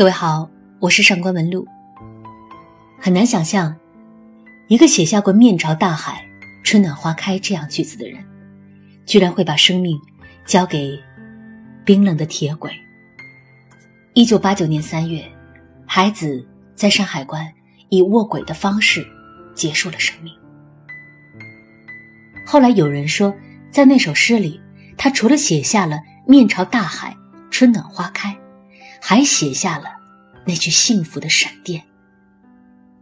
[0.00, 1.68] 各位好，我是上官文露。
[2.98, 3.76] 很难想象，
[4.66, 6.24] 一个写下过“面朝大海，
[6.64, 8.18] 春暖花开”这样句子的人，
[9.04, 10.00] 居然会把生命
[10.46, 10.98] 交给
[11.84, 12.72] 冰冷的铁轨。
[14.14, 15.22] 一九八九年三月，
[15.84, 17.46] 孩子在山海关
[17.90, 19.06] 以卧轨的方式
[19.54, 20.32] 结束了生命。
[22.46, 23.34] 后来有人说，
[23.70, 24.58] 在那首诗里，
[24.96, 27.14] 他除了写下了“面朝大海，
[27.50, 28.34] 春暖花开”。
[29.00, 29.86] 还写下了
[30.46, 31.82] 那句幸福的闪电。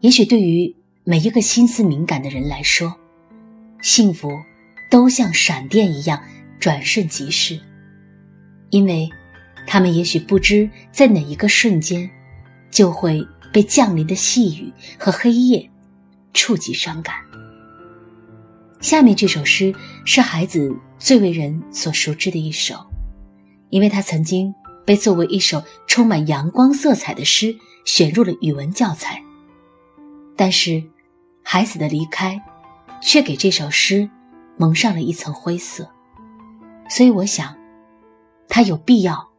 [0.00, 0.74] 也许对于
[1.04, 2.92] 每一个心思敏感的人来说，
[3.82, 4.30] 幸福
[4.90, 6.20] 都像闪电一样
[6.58, 7.60] 转瞬即逝，
[8.70, 9.08] 因为
[9.66, 12.08] 他们也许不知在哪一个瞬间，
[12.70, 15.70] 就会被降临的细雨和黑夜
[16.32, 17.14] 触及伤感。
[18.80, 19.72] 下面这首诗
[20.04, 22.74] 是孩子最为人所熟知的一首，
[23.70, 24.52] 因为他曾经。
[24.84, 29.22] 被作为一首充满阳光色彩的诗选入了语文教材，
[30.36, 30.82] 但是
[31.42, 32.40] 孩子的离开，
[33.02, 34.08] 却给这首诗
[34.56, 35.90] 蒙上了一层灰色，
[36.88, 37.56] 所以我想，
[38.48, 39.32] 它有必要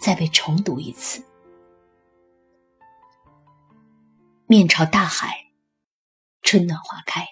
[0.00, 1.24] 再被重读一次。
[4.46, 5.46] 面朝大海，
[6.42, 7.24] 春暖花开。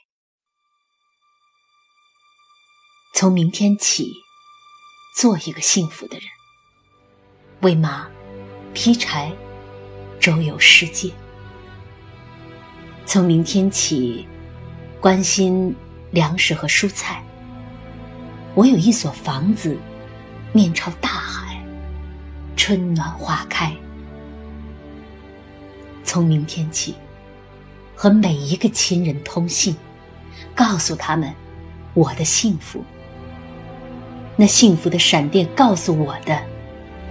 [3.14, 4.11] 从明天起，
[5.14, 6.27] 做一个幸福的人。
[7.62, 8.08] 喂马，
[8.74, 9.30] 劈柴，
[10.18, 11.12] 周游世界。
[13.06, 14.27] 从明天起，
[15.00, 15.72] 关心
[16.10, 17.22] 粮食和蔬菜。
[18.56, 19.78] 我有一所房子，
[20.52, 21.64] 面朝大海，
[22.56, 23.72] 春暖花开。
[26.02, 26.96] 从明天起，
[27.94, 29.77] 和每一个亲人通信，
[30.52, 31.33] 告诉他们
[31.94, 32.84] 我的幸福。
[34.34, 36.52] 那幸福的闪电告诉我的。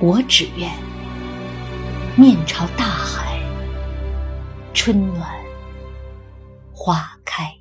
[0.00, 0.70] 我只愿
[2.16, 3.40] 面朝大海，
[4.72, 5.28] 春暖
[6.72, 7.52] 花开。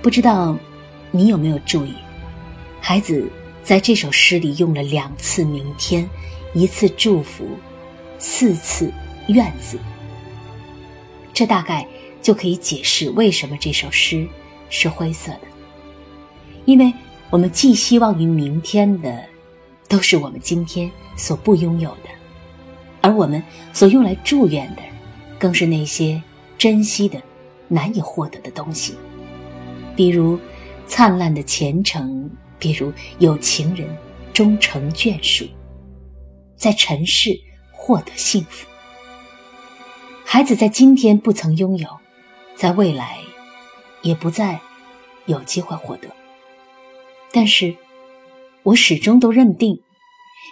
[0.00, 0.56] 不知道
[1.10, 1.94] 你有没有注意，
[2.80, 3.30] 孩子
[3.62, 6.08] 在这首诗里用了两次“明天”，
[6.54, 7.46] 一次祝福，
[8.18, 8.90] 四次。
[9.30, 9.78] 院子，
[11.32, 11.86] 这大概
[12.20, 14.26] 就可以解释为什么这首诗
[14.68, 15.40] 是灰色的。
[16.64, 16.92] 因为
[17.30, 19.24] 我们寄希望于明天的，
[19.88, 22.10] 都是我们今天所不拥有的；
[23.00, 23.42] 而我们
[23.72, 24.82] 所用来祝愿的，
[25.38, 26.22] 更是那些
[26.58, 27.20] 珍惜的、
[27.68, 28.94] 难以获得的东西，
[29.96, 30.38] 比如
[30.86, 33.88] 灿烂的前程，比如有情人
[34.32, 35.46] 终成眷属，
[36.56, 37.40] 在尘世
[37.72, 38.66] 获得幸福。
[40.32, 41.88] 孩子在今天不曾拥有，
[42.54, 43.18] 在未来
[44.02, 44.60] 也不再
[45.26, 46.06] 有机会获得。
[47.32, 47.74] 但是，
[48.62, 49.80] 我始终都认定，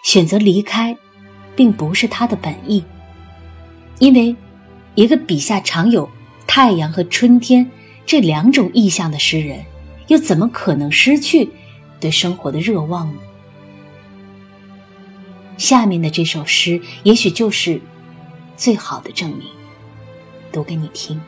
[0.02, 0.96] 选择离开，
[1.54, 2.82] 并不是他的本意。
[4.00, 4.34] 因为，
[4.96, 6.10] 一个笔下常有
[6.44, 7.70] 太阳和春天
[8.04, 9.64] 这两种意象的诗人，
[10.08, 11.48] 又怎么可能失去
[12.00, 13.20] 对生活的热望呢？
[15.56, 17.80] 下面的这首诗，也许就是
[18.56, 19.46] 最好的证明。
[20.52, 21.20] 读给你听。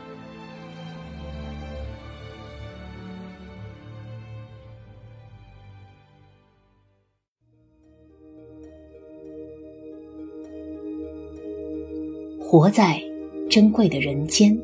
[12.40, 13.00] 活在
[13.49, 14.61] 珍贵的人间，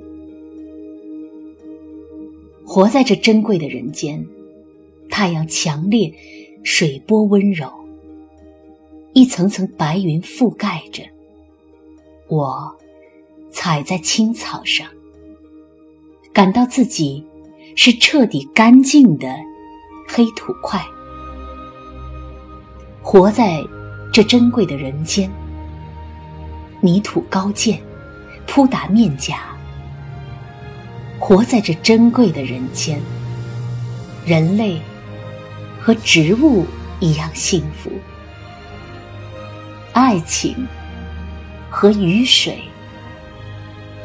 [2.65, 4.27] 活在这珍贵的人间，
[5.09, 6.13] 太阳强烈，
[6.65, 7.71] 水波温柔，
[9.13, 11.05] 一层层白云覆盖着
[12.27, 12.77] 我。
[13.67, 14.87] 踩在青草上，
[16.33, 17.27] 感到自己
[17.75, 19.27] 是彻底干净的
[20.07, 20.81] 黑土块，
[23.03, 23.61] 活在
[24.13, 25.29] 这珍贵的人间。
[26.81, 27.83] 泥土高见，
[28.47, 29.41] 扑打面颊。
[31.19, 33.01] 活在这珍贵的人间，
[34.25, 34.81] 人类
[35.81, 36.65] 和植物
[37.01, 37.91] 一样幸福，
[39.93, 40.55] 爱情
[41.69, 42.61] 和雨水。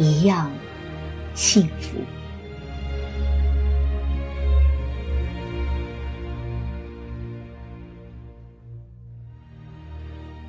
[0.01, 0.51] 一样
[1.35, 1.95] 幸福。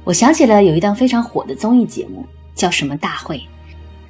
[0.05, 3.41] 我想起了有一档非常火的综艺节目，叫什么大会？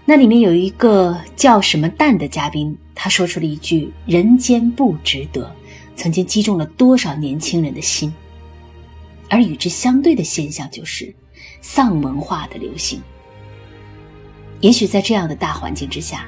[0.05, 5.53] 那里面有一个叫什么蛋的嘉宾，他说出了一句“人间不值得”，
[5.97, 8.13] 曾经击中了多少年轻人的心。
[9.29, 11.13] 而与之相对的现象就是
[11.61, 13.01] 丧文化的流行。
[14.63, 16.27] 也许在这样的大环境之下，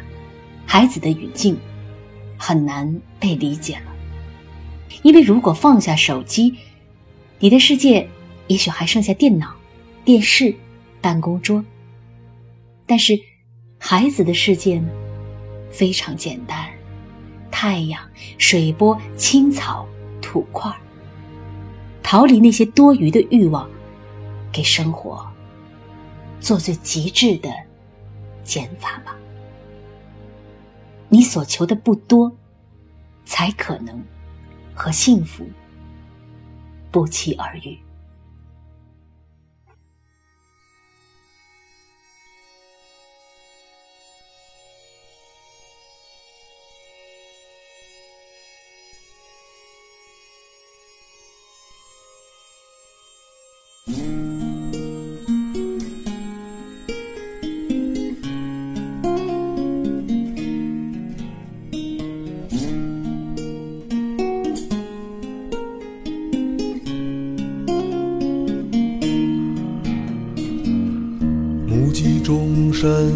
[0.66, 1.58] 孩子的语境
[2.36, 3.92] 很难被理解了，
[5.02, 6.54] 因为如果放下手机，
[7.38, 8.06] 你的世界。
[8.46, 9.54] 也许还剩下电脑、
[10.04, 10.54] 电视、
[11.00, 11.64] 办公桌，
[12.84, 13.18] 但是
[13.78, 14.86] 孩子的世界呢，
[15.70, 16.68] 非常简单：
[17.50, 17.98] 太阳、
[18.36, 19.88] 水波、青草、
[20.20, 20.70] 土块。
[22.02, 23.66] 逃离那些多余的欲望，
[24.52, 25.26] 给生活
[26.38, 27.48] 做最极致的
[28.44, 29.16] 减法吧。
[31.08, 32.32] 你所求的不多，
[33.24, 34.02] 才可能
[34.74, 35.44] 和幸福
[36.90, 37.78] 不期而遇。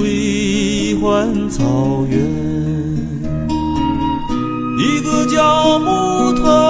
[0.00, 2.18] 归还草原，
[4.78, 6.69] 一个叫木头，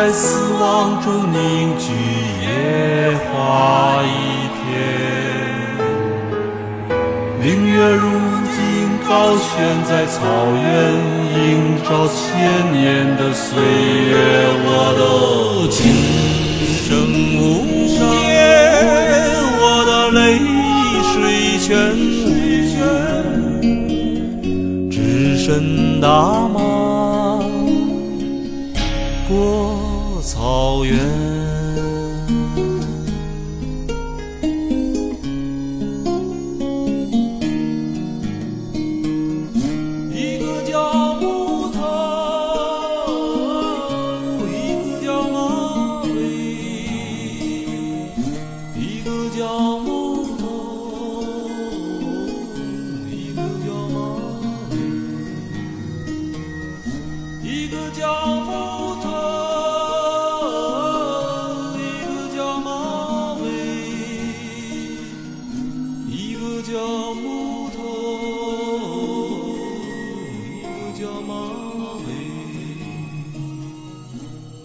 [0.00, 1.90] 在死亡中凝聚
[2.40, 2.46] 野
[3.18, 4.62] 花一片。
[7.42, 8.06] 明月如
[8.54, 8.56] 今
[9.08, 9.44] 高悬
[9.88, 10.22] 在草
[10.54, 10.62] 原，
[11.34, 11.42] 映
[11.82, 12.16] 照千
[12.72, 12.78] 年
[13.16, 14.14] 的岁月。
[14.62, 15.02] 我的
[15.68, 15.76] 琴
[16.86, 16.86] 声
[17.34, 17.36] 无
[18.22, 18.38] 言，
[19.58, 20.16] 我的泪
[21.10, 21.66] 水全
[22.22, 23.66] 无，
[24.92, 24.96] 只
[25.38, 26.06] 身打
[26.54, 26.56] 马。
[30.68, 30.98] 草原，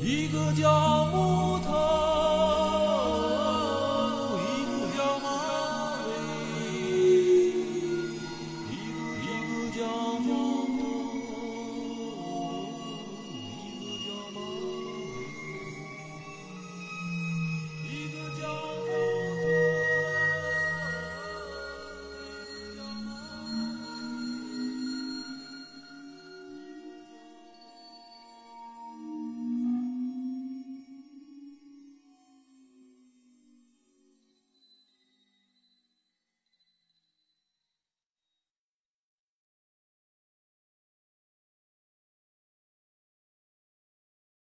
[0.06, 1.93] 一个叫木头